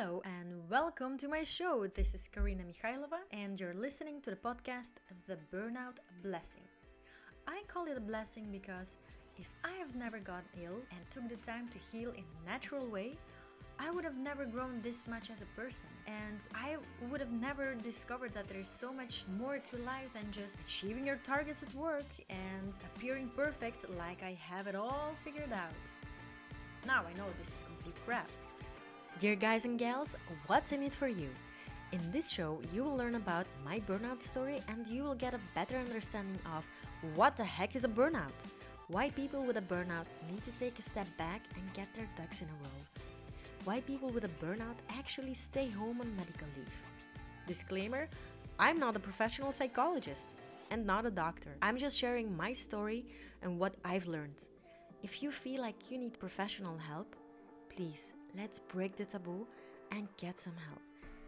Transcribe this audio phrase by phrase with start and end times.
[0.00, 1.86] Hello and welcome to my show.
[1.86, 4.94] This is Karina Mikhailova, and you're listening to the podcast
[5.26, 6.62] The Burnout Blessing.
[7.46, 8.96] I call it a blessing because
[9.36, 12.86] if I have never got ill and took the time to heal in a natural
[12.86, 13.18] way,
[13.78, 16.78] I would have never grown this much as a person, and I
[17.10, 21.06] would have never discovered that there is so much more to life than just achieving
[21.06, 25.84] your targets at work and appearing perfect like I have it all figured out.
[26.86, 28.30] Now I know this is complete crap.
[29.20, 30.16] Dear guys and gals,
[30.48, 31.28] what's in it for you?
[31.92, 35.40] In this show, you will learn about my burnout story and you will get a
[35.54, 36.66] better understanding of
[37.14, 38.34] what the heck is a burnout,
[38.88, 42.42] why people with a burnout need to take a step back and get their ducks
[42.42, 43.00] in a row
[43.64, 46.74] why people with a burnout actually stay home on medical leave.
[47.46, 48.08] Disclaimer
[48.58, 50.28] I'm not a professional psychologist
[50.70, 51.56] and not a doctor.
[51.62, 53.06] I'm just sharing my story
[53.42, 54.48] and what I've learned.
[55.02, 57.16] If you feel like you need professional help,
[57.74, 59.46] please let's break the taboo
[59.92, 60.80] and get some help.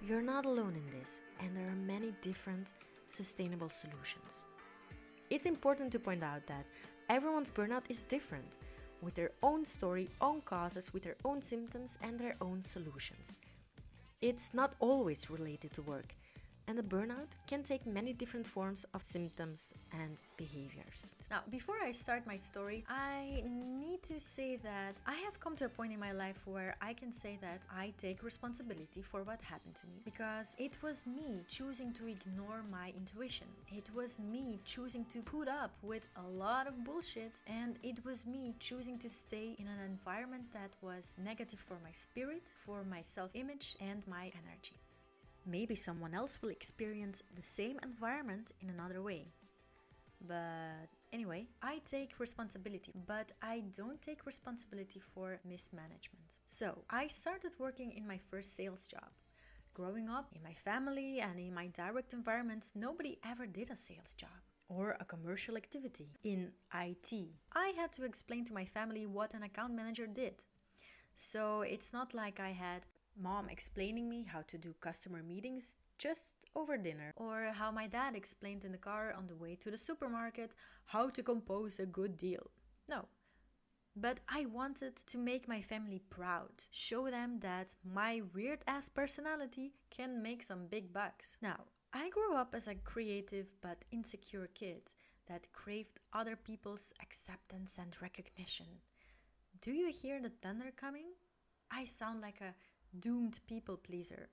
[0.02, 2.72] You're not alone in this, and there are many different
[3.06, 4.44] sustainable solutions.
[5.30, 6.66] It's important to point out that
[7.08, 8.58] everyone's burnout is different
[9.00, 13.36] with their own story, own causes, with their own symptoms, and their own solutions.
[14.20, 16.14] It's not always related to work,
[16.68, 21.16] and the burnout can take many different forms of symptoms and behaviors.
[21.30, 25.66] Now, before I start my story, I need to say that I have come to
[25.66, 29.40] a point in my life where I can say that I take responsibility for what
[29.42, 33.46] happened to me because it was me choosing to ignore my intuition.
[33.70, 38.26] It was me choosing to put up with a lot of bullshit, and it was
[38.26, 43.02] me choosing to stay in an environment that was negative for my spirit, for my
[43.02, 44.81] self image, and my energy.
[45.46, 49.32] Maybe someone else will experience the same environment in another way.
[50.20, 56.38] But anyway, I take responsibility, but I don't take responsibility for mismanagement.
[56.46, 59.10] So I started working in my first sales job.
[59.74, 64.14] Growing up in my family and in my direct environment, nobody ever did a sales
[64.14, 67.12] job or a commercial activity in IT.
[67.54, 70.44] I had to explain to my family what an account manager did.
[71.16, 72.86] So it's not like I had
[73.20, 78.16] mom explaining me how to do customer meetings just over dinner, or how my dad
[78.16, 82.16] explained in the car on the way to the supermarket how to compose a good
[82.16, 82.50] deal.
[82.88, 83.06] No.
[83.94, 89.74] But I wanted to make my family proud, show them that my weird ass personality
[89.90, 91.38] can make some big bucks.
[91.42, 91.60] Now,
[91.92, 94.94] I grew up as a creative but insecure kid
[95.26, 98.66] that craved other people's acceptance and recognition.
[99.60, 101.06] Do you hear the thunder coming?
[101.70, 102.54] I sound like a
[102.98, 104.28] doomed people pleaser.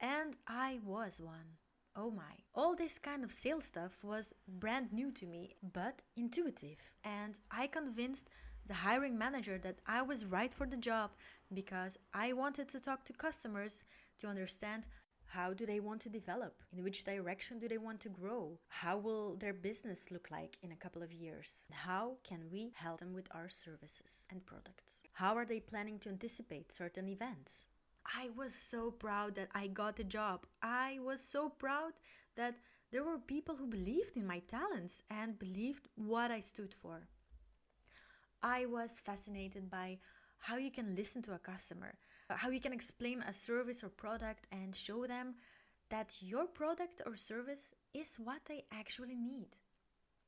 [0.00, 1.58] And I was one.
[1.94, 2.44] Oh my.
[2.54, 6.76] All this kind of sales stuff was brand new to me, but intuitive.
[7.04, 8.28] And I convinced
[8.66, 11.12] the hiring manager that I was right for the job
[11.54, 13.84] because I wanted to talk to customers
[14.18, 14.88] to understand
[15.26, 16.62] how do they want to develop?
[16.72, 18.58] In which direction do they want to grow?
[18.68, 21.68] How will their business look like in a couple of years?
[21.70, 25.02] How can we help them with our services and products?
[25.12, 27.66] How are they planning to anticipate certain events?
[28.06, 30.46] I was so proud that I got the job.
[30.62, 31.92] I was so proud
[32.36, 32.54] that
[32.92, 37.08] there were people who believed in my talents and believed what I stood for.
[38.42, 39.98] I was fascinated by
[40.38, 41.98] how you can listen to a customer,
[42.30, 45.34] how you can explain a service or product and show them
[45.90, 49.56] that your product or service is what they actually need.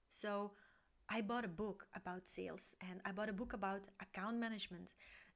[0.09, 0.53] So,
[1.11, 4.93] I bought a book about sales and I bought a book about account management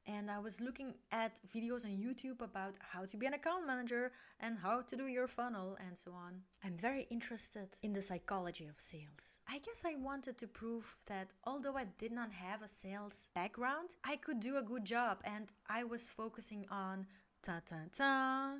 [0.06, 4.12] and I was looking at videos on YouTube about how to be an account manager
[4.40, 6.40] and how to do your funnel and so on.
[6.64, 9.42] I'm very interested in the psychology of sales.
[9.48, 13.90] I guess I wanted to prove that although I did not have a sales background,
[14.04, 17.06] I could do a good job and I was focusing on
[17.42, 18.56] ta ta ta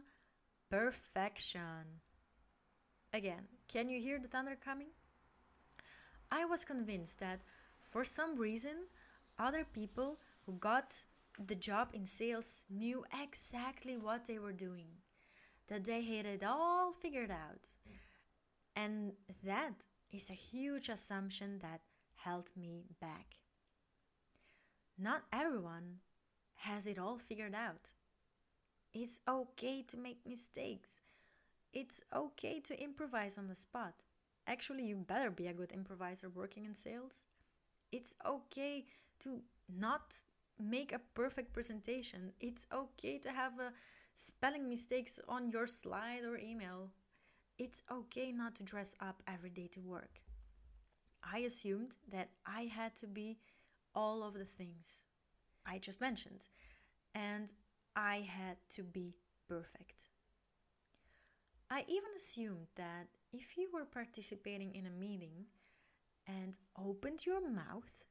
[0.71, 2.01] perfection.
[3.13, 4.89] Again, can you hear the thunder coming?
[6.31, 7.41] I was convinced that
[7.91, 8.87] for some reason,
[9.39, 11.05] other people who got
[11.39, 14.89] the job in sales knew exactly what they were doing,
[15.69, 17.69] that they had it all figured out.
[18.77, 19.13] And
[19.45, 21.81] that is a huge assumption that
[22.17, 23.37] held me back.
[24.99, 25.99] Not everyone
[26.55, 27.91] has it all figured out.
[28.95, 31.01] It's okay to make mistakes.
[31.73, 33.95] It's okay to improvise on the spot.
[34.47, 37.25] Actually, you better be a good improviser working in sales.
[37.91, 38.85] It's okay
[39.21, 40.15] to not
[40.63, 42.33] make a perfect presentation.
[42.41, 43.73] It's okay to have a
[44.15, 46.91] spelling mistakes on your slide or email.
[47.59, 50.21] It's okay not to dress up every day to work.
[51.23, 53.39] I assumed that I had to be
[53.95, 55.05] all of the things
[55.67, 56.49] I just mentioned.
[57.15, 57.53] And
[57.95, 59.15] I had to be
[59.49, 60.09] perfect.
[61.71, 65.47] I even assumed that if you were participating in a meeting
[66.27, 68.05] and opened your mouth,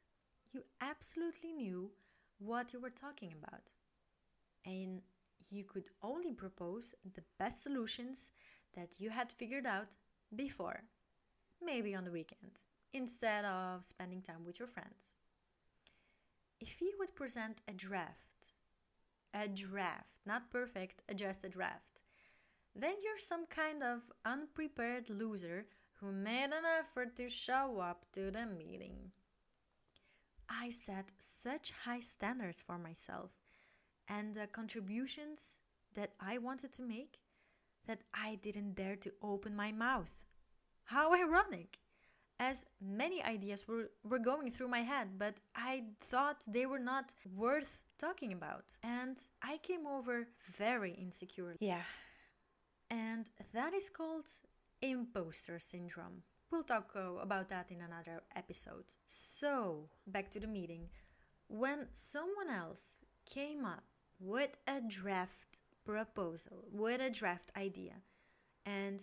[0.52, 1.92] you absolutely knew
[2.42, 3.62] what you were talking about.
[4.66, 5.02] And
[5.50, 8.32] you could only propose the best solutions
[8.76, 9.90] that you had figured out
[10.36, 10.84] before,
[11.64, 15.14] maybe on the weekend, instead of spending time with your friends.
[16.60, 18.54] If you would present a draft,
[19.34, 22.04] a draft, not perfect, just a draft,
[22.76, 25.66] then you're some kind of unprepared loser
[26.00, 29.12] who made an effort to show up to the meeting.
[30.52, 33.32] I set such high standards for myself
[34.08, 35.60] and the contributions
[35.96, 37.20] that I wanted to make
[37.88, 40.26] that I didn't dare to open my mouth.
[40.84, 41.80] How ironic!
[42.40, 47.14] As many ideas were, were going through my head, but I thought they were not
[47.36, 48.66] worth talking about.
[48.82, 51.56] And I came over very insecure.
[51.60, 51.84] Yeah.
[52.90, 54.26] And that is called
[54.82, 56.24] imposter syndrome.
[56.52, 58.84] We'll talk uh, about that in another episode.
[59.06, 60.90] So, back to the meeting.
[61.48, 63.86] When someone else came up
[64.20, 67.94] with a draft proposal, with a draft idea,
[68.66, 69.00] and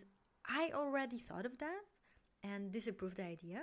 [0.46, 1.80] I already thought of that
[2.42, 3.62] and disapproved the idea,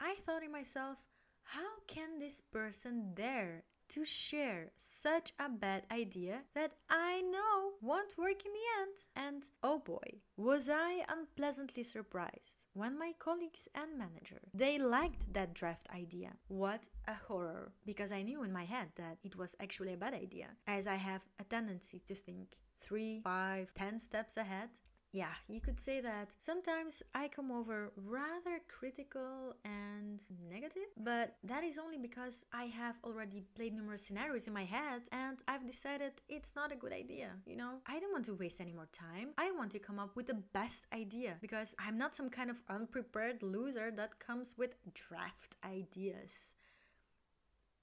[0.00, 0.98] I thought in myself,
[1.44, 8.18] how can this person dare to share such a bad idea that I know won't
[8.18, 8.96] work in the end.
[9.16, 15.54] And oh boy, was I unpleasantly surprised when my colleagues and manager they liked that
[15.54, 16.32] draft idea.
[16.48, 20.14] What a horror because I knew in my head that it was actually a bad
[20.14, 24.70] idea as I have a tendency to think three, five, ten steps ahead
[25.12, 30.20] yeah, you could say that sometimes I come over rather critical and
[30.50, 35.02] negative, but that is only because I have already played numerous scenarios in my head
[35.12, 37.30] and I've decided it's not a good idea.
[37.46, 39.28] You know, I don't want to waste any more time.
[39.38, 42.60] I want to come up with the best idea because I'm not some kind of
[42.68, 46.54] unprepared loser that comes with draft ideas.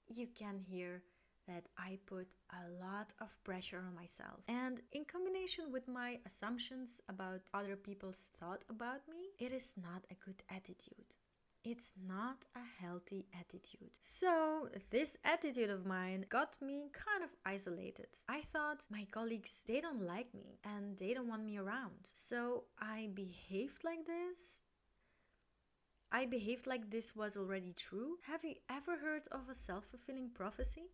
[0.08, 1.02] You can hear
[1.46, 4.40] that I put a lot of pressure on myself.
[4.48, 10.04] And in combination with my assumptions about other people's thought about me, it is not
[10.10, 11.16] a good attitude.
[11.64, 13.90] It's not a healthy attitude.
[14.02, 18.08] So, this attitude of mine got me kind of isolated.
[18.28, 22.10] I thought my colleagues, they don't like me and they don't want me around.
[22.12, 24.64] So, I behaved like this
[26.14, 28.18] I behaved like this was already true.
[28.22, 30.84] Have you ever heard of a self fulfilling prophecy?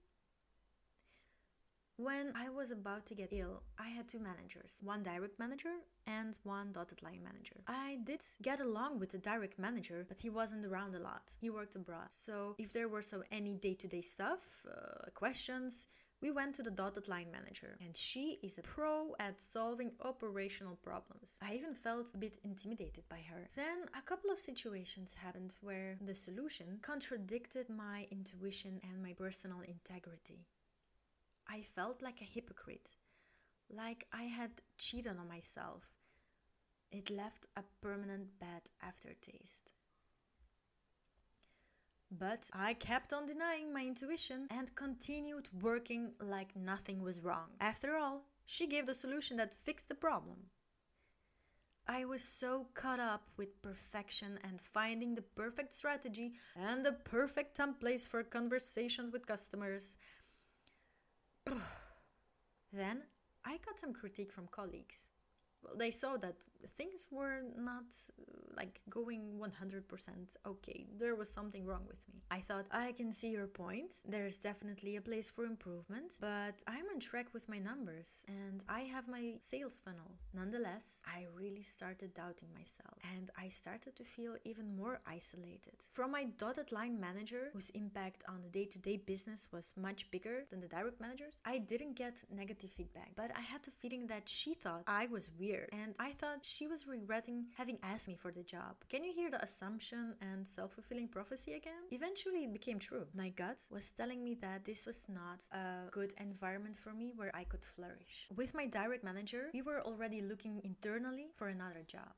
[2.00, 5.74] When I was about to get ill, I had two managers one direct manager
[6.06, 7.56] and one dotted line manager.
[7.68, 11.34] I did get along with the direct manager, but he wasn't around a lot.
[11.38, 12.08] He worked abroad.
[12.08, 15.88] So if there were so any day to day stuff, uh, questions,
[16.22, 20.76] we went to the dotted line manager, and she is a pro at solving operational
[20.76, 21.38] problems.
[21.42, 23.50] I even felt a bit intimidated by her.
[23.56, 29.60] Then a couple of situations happened where the solution contradicted my intuition and my personal
[29.60, 30.46] integrity.
[31.52, 32.90] I felt like a hypocrite,
[33.68, 35.82] like I had cheated on myself.
[36.92, 39.72] It left a permanent bad aftertaste.
[42.10, 47.50] But I kept on denying my intuition and continued working like nothing was wrong.
[47.60, 50.50] After all, she gave the solution that fixed the problem.
[51.86, 57.56] I was so caught up with perfection and finding the perfect strategy and the perfect
[57.56, 59.96] templates for conversations with customers
[62.72, 63.02] then
[63.44, 65.08] I got some critique from colleagues
[65.76, 66.36] they saw that
[66.76, 67.84] things were not
[68.56, 70.86] like going 100% okay.
[70.98, 72.22] There was something wrong with me.
[72.30, 74.02] I thought, I can see your point.
[74.08, 78.80] There's definitely a place for improvement, but I'm on track with my numbers and I
[78.80, 80.12] have my sales funnel.
[80.34, 85.76] Nonetheless, I really started doubting myself and I started to feel even more isolated.
[85.92, 90.10] From my dotted line manager, whose impact on the day to day business was much
[90.10, 94.06] bigger than the direct managers, I didn't get negative feedback, but I had the feeling
[94.08, 98.14] that she thought I was weird and I thought she was regretting having asked me
[98.14, 98.76] for the job.
[98.88, 101.82] Can you hear the assumption and self fulfilling prophecy again?
[101.90, 103.06] Eventually, it became true.
[103.14, 107.30] My gut was telling me that this was not a good environment for me where
[107.34, 108.28] I could flourish.
[108.34, 112.14] With my direct manager, we were already looking internally for another job.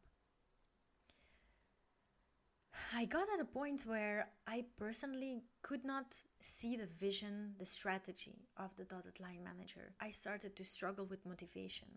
[2.95, 8.49] I got at a point where I personally could not see the vision, the strategy
[8.57, 9.95] of the dotted line manager.
[10.01, 11.89] I started to struggle with motivation.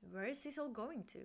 [0.00, 1.20] Where is this all going to?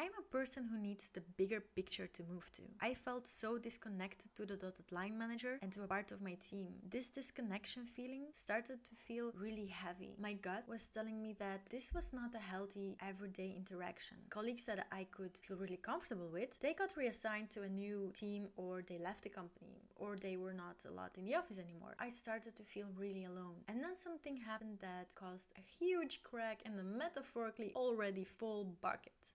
[0.00, 2.62] I'm a person who needs the bigger picture to move to.
[2.80, 6.34] I felt so disconnected to the dotted line manager and to a part of my
[6.34, 6.68] team.
[6.88, 10.14] This disconnection feeling started to feel really heavy.
[10.20, 14.18] My gut was telling me that this was not a healthy everyday interaction.
[14.30, 18.50] Colleagues that I could feel really comfortable with, they got reassigned to a new team
[18.56, 21.96] or they left the company or they were not a lot in the office anymore.
[21.98, 23.64] I started to feel really alone.
[23.66, 29.34] And then something happened that caused a huge crack in the metaphorically already full bucket.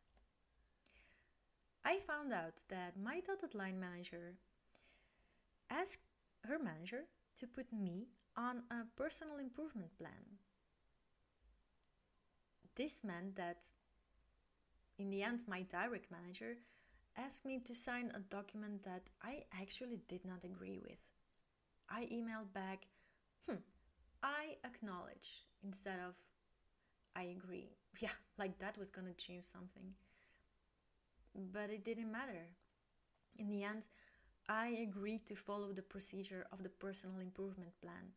[1.86, 4.36] I found out that my dotted line manager
[5.70, 6.00] asked
[6.46, 7.06] her manager
[7.40, 10.40] to put me on a personal improvement plan.
[12.76, 13.72] This meant that
[14.98, 16.58] in the end, my direct manager
[17.18, 20.98] asked me to sign a document that I actually did not agree with.
[21.90, 22.88] I emailed back,
[23.48, 23.58] hmm,
[24.24, 26.16] I acknowledge instead of
[27.16, 27.78] I agree.
[28.00, 29.94] Yeah, like that was gonna change something
[31.36, 32.48] but it didn't matter.
[33.38, 33.88] In the end,
[34.48, 38.14] I agreed to follow the procedure of the personal improvement plan,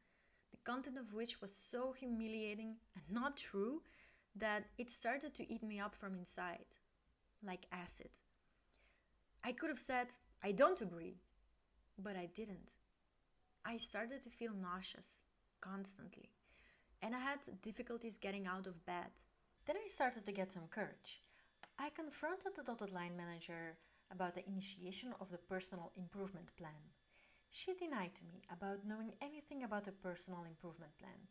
[0.51, 3.83] the content of which was so humiliating and not true
[4.35, 6.67] that it started to eat me up from inside,
[7.43, 8.11] like acid.
[9.45, 10.09] I could have said,
[10.43, 11.21] I don't agree,
[11.99, 12.73] but I didn't.
[13.65, 15.25] I started to feel nauseous
[15.61, 16.31] constantly,
[17.03, 19.11] and I had difficulties getting out of bed.
[19.65, 21.23] Then I started to get some courage.
[21.79, 23.77] I confronted the dotted line manager
[24.11, 26.93] about the initiation of the personal improvement plan.
[27.51, 31.29] She denied to me about knowing anything about the personal improvement plan.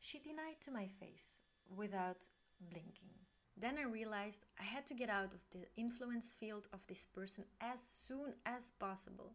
[0.00, 1.42] She denied to my face
[1.76, 2.28] without
[2.60, 3.14] blinking.
[3.56, 7.44] Then I realized I had to get out of the influence field of this person
[7.60, 9.34] as soon as possible.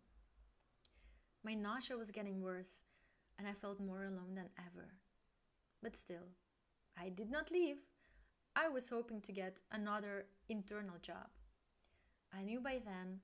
[1.44, 2.84] My nausea was getting worse,
[3.38, 4.96] and I felt more alone than ever.
[5.84, 6.34] But still,
[7.00, 7.78] I did not leave.
[8.60, 11.30] I was hoping to get another internal job.
[12.34, 13.20] I knew by then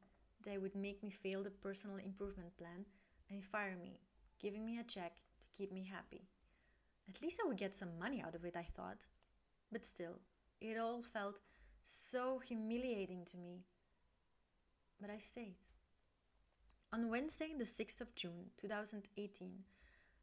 [0.46, 2.86] they would make me fail the personal improvement plan
[3.32, 4.00] and fire me,
[4.40, 6.28] giving me a check to keep me happy.
[7.10, 9.08] At least I would get some money out of it, I thought.
[9.72, 10.20] But still,
[10.62, 11.40] it all felt
[11.84, 13.64] so humiliating to me.
[15.02, 15.56] But I stayed.
[16.94, 19.50] On Wednesday, the 6th of June 2018,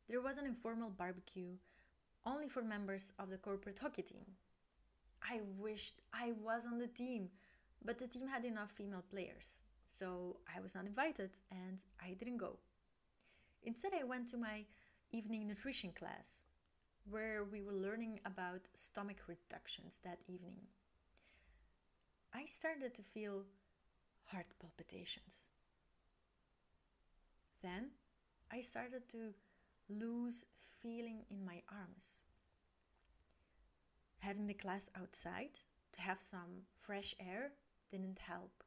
[0.08, 1.56] there was an informal barbecue
[2.24, 4.36] only for members of the corporate hockey team.
[5.22, 7.30] I wished I was on the team,
[7.84, 12.38] but the team had enough female players, so I was not invited and I didn't
[12.38, 12.58] go.
[13.62, 14.64] Instead, I went to my
[15.12, 16.44] evening nutrition class,
[17.10, 20.66] where we were learning about stomach reductions that evening.
[22.32, 23.44] I started to feel
[24.24, 25.48] heart palpitations.
[27.62, 27.90] Then
[28.52, 29.34] I started to
[29.88, 30.46] lose
[30.82, 32.22] feeling in my arms
[34.20, 35.58] having the class outside
[35.92, 37.52] to have some fresh air
[37.90, 38.62] didn't help.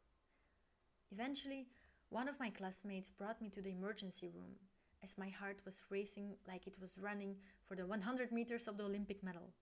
[1.12, 1.68] Eventually,
[2.10, 4.56] one of my classmates brought me to the emergency room
[5.04, 7.36] as my heart was racing like it was running
[7.68, 9.54] for the 100 meters of the Olympic medal.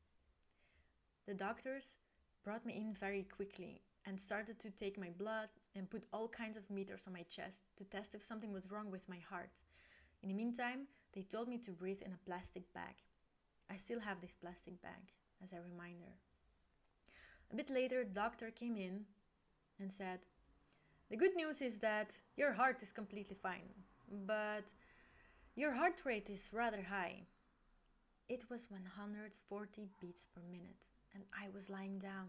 [1.28, 1.98] The doctors
[2.44, 6.58] brought me in very quickly and started to take my blood and put all kinds
[6.58, 9.62] of meters on my chest to test if something was wrong with my heart.
[10.24, 12.96] In the meantime, they told me to breathe in a plastic bag.
[13.70, 16.14] I still have this plastic bag as a reminder.
[17.52, 19.02] A bit later, doctor came in
[19.80, 20.20] and said,
[21.10, 23.70] The good news is that your heart is completely fine,
[24.26, 24.72] but
[25.56, 27.24] your heart rate is rather high.
[28.30, 32.28] It was 140 beats per minute, and I was lying down.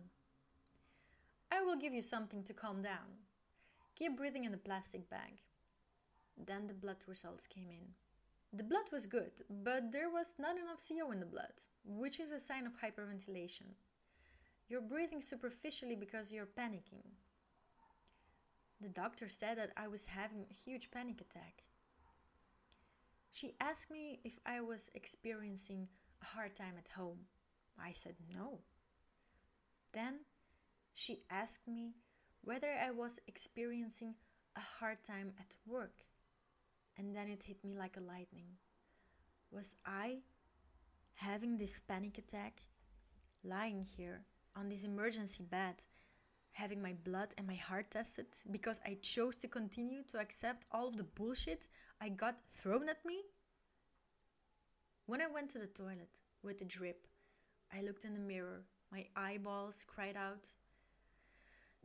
[1.52, 3.22] I will give you something to calm down.
[3.94, 5.42] Keep breathing in the plastic bag.
[6.36, 7.94] Then the blood results came in.
[8.54, 11.52] The blood was good, but there was not enough CO in the blood,
[11.86, 13.76] which is a sign of hyperventilation.
[14.68, 17.06] You're breathing superficially because you're panicking.
[18.80, 21.62] The doctor said that I was having a huge panic attack.
[23.30, 25.88] She asked me if I was experiencing
[26.20, 27.20] a hard time at home.
[27.78, 28.58] I said no.
[29.92, 30.20] Then
[30.92, 31.94] she asked me
[32.44, 34.16] whether I was experiencing
[34.56, 36.04] a hard time at work.
[36.98, 38.58] And then it hit me like a lightning.
[39.50, 40.18] Was I
[41.14, 42.62] having this panic attack,
[43.44, 44.24] lying here
[44.56, 45.82] on this emergency bed,
[46.52, 50.88] having my blood and my heart tested because I chose to continue to accept all
[50.88, 51.68] of the bullshit
[52.00, 53.22] I got thrown at me?
[55.06, 57.06] When I went to the toilet with the drip,
[57.74, 60.48] I looked in the mirror, my eyeballs cried out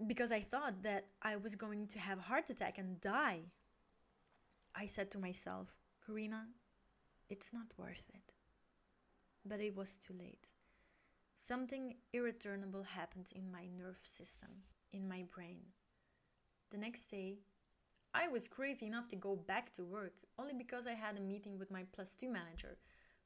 [0.06, 3.42] because I thought that I was going to have a heart attack and die.
[4.80, 5.74] I said to myself,
[6.06, 6.46] Karina,
[7.30, 8.34] it's not worth it.
[9.44, 10.50] But it was too late.
[11.36, 14.50] Something irretrievable happened in my nerve system.
[14.94, 15.60] in my brain.
[16.72, 17.40] The next day,
[18.14, 21.60] I was crazy enough to go back to work only because I had a meeting
[21.60, 22.78] with my plus two manager,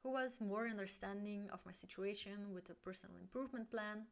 [0.02, 4.06] who was more understanding of my situation with a personal improvement plan.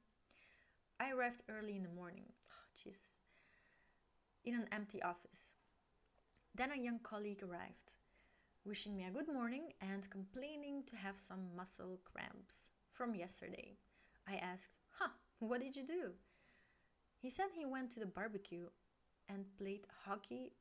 [1.01, 2.27] I arrived early in the morning.
[2.51, 3.19] Oh, Jesus.
[4.45, 5.55] In an empty office.
[6.54, 7.95] Then a young colleague arrived,
[8.64, 13.76] wishing me a good morning and complaining to have some muscle cramps from yesterday.
[14.28, 16.12] I asked, Huh, what did you do?
[17.19, 18.66] He said he went to the barbecue
[19.28, 20.52] and played hockey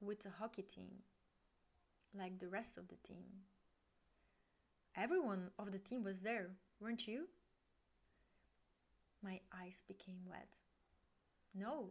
[0.00, 1.02] with the hockey team,
[2.14, 3.24] like the rest of the team.
[4.96, 7.28] Everyone of the team was there, weren't you?
[9.22, 10.54] My eyes became wet.
[11.54, 11.90] No,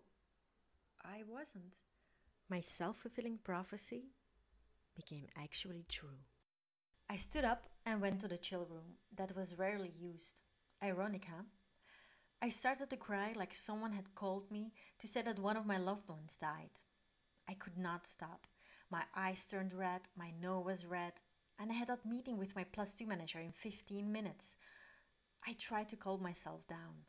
[1.03, 1.81] I wasn't.
[2.49, 4.11] My self fulfilling prophecy
[4.95, 6.19] became actually true.
[7.09, 10.41] I stood up and went to the chill room that was rarely used.
[10.83, 11.43] Ironic, huh?
[12.41, 15.77] I started to cry like someone had called me to say that one of my
[15.77, 16.81] loved ones died.
[17.49, 18.45] I could not stop.
[18.91, 21.13] My eyes turned red, my nose was red,
[21.57, 24.55] and I had that meeting with my plus two manager in 15 minutes.
[25.47, 27.05] I tried to calm myself down,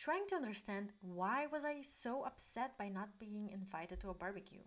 [0.00, 4.64] trying to understand why was I so upset by not being invited to a barbecue.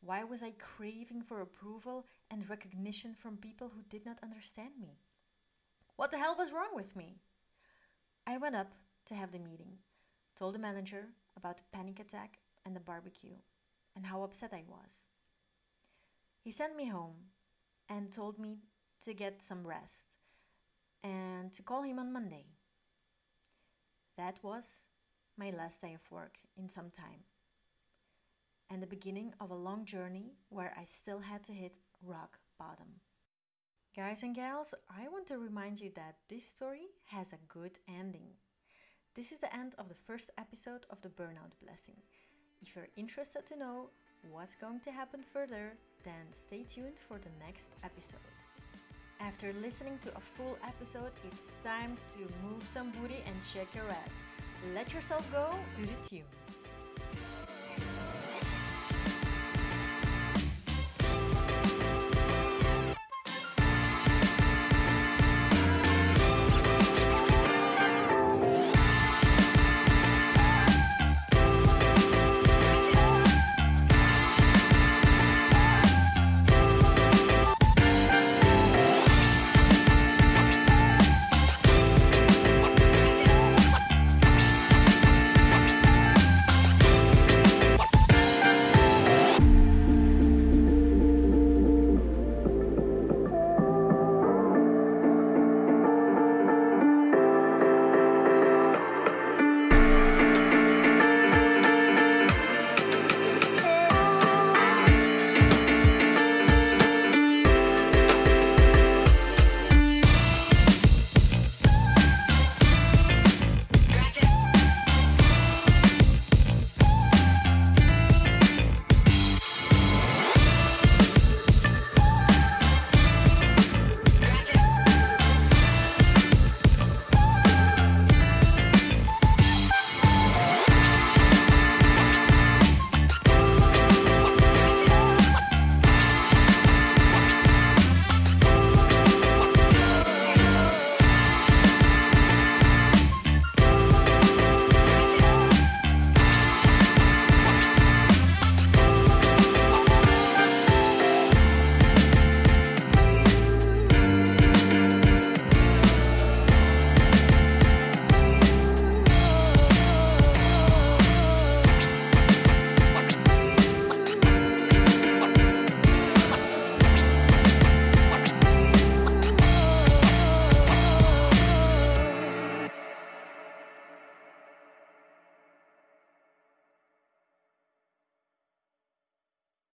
[0.00, 5.00] Why was I craving for approval and recognition from people who did not understand me?
[5.96, 7.16] What the hell was wrong with me?
[8.24, 8.72] I went up
[9.06, 9.78] to have the meeting,
[10.36, 13.34] told the manager about the panic attack and the barbecue,
[13.96, 15.08] and how upset I was.
[16.38, 17.16] He sent me home
[17.88, 18.58] and told me
[19.04, 20.18] to get some rest
[21.02, 22.44] and to call him on Monday.
[24.16, 24.88] That was
[25.36, 27.20] my last day of work in some time,
[28.70, 33.00] and the beginning of a long journey where I still had to hit rock bottom.
[33.94, 38.28] Guys and gals, I want to remind you that this story has a good ending.
[39.14, 41.96] This is the end of the first episode of the Burnout Blessing.
[42.62, 43.90] If you're interested to know
[44.30, 48.35] what's going to happen further, then stay tuned for the next episode.
[49.20, 53.88] After listening to a full episode, it's time to move some booty and shake your
[53.88, 54.22] ass.
[54.74, 56.22] Let yourself go, to the tune.